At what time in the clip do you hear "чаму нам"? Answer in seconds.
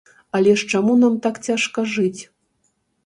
0.71-1.19